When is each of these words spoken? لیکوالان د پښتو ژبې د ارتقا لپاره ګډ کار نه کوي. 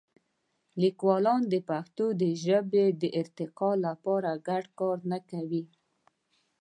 لیکوالان 0.81 1.41
د 1.53 1.55
پښتو 1.69 2.05
ژبې 2.45 2.85
د 3.01 3.03
ارتقا 3.21 3.71
لپاره 3.85 4.41
ګډ 4.47 4.65
کار 4.79 4.97
نه 5.11 5.19
کوي. 5.29 5.63